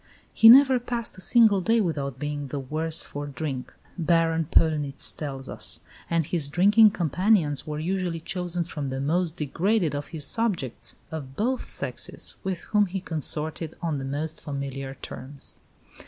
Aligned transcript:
"He 0.33 0.49
never 0.49 0.79
passed 0.79 1.15
a 1.15 1.21
single 1.21 1.61
day 1.61 1.79
without 1.79 2.17
being 2.17 2.47
the 2.47 2.57
worse 2.59 3.03
for 3.03 3.27
drink," 3.27 3.71
Baron 3.99 4.47
Pöllnitz 4.51 5.15
tells 5.15 5.47
us; 5.47 5.79
and 6.09 6.25
his 6.25 6.49
drinking 6.49 6.89
companions 6.89 7.67
were 7.67 7.77
usually 7.77 8.19
chosen 8.19 8.63
from 8.63 8.89
the 8.89 8.99
most 8.99 9.35
degraded 9.35 9.93
of 9.93 10.07
his 10.07 10.25
subjects, 10.25 10.95
of 11.11 11.35
both 11.35 11.69
sexes, 11.69 12.33
with 12.43 12.61
whom 12.61 12.87
he 12.87 12.99
consorted 12.99 13.75
on 13.79 13.99
the 13.99 14.03
most 14.05 14.41
familiar 14.41 14.95
terms. 15.03 15.59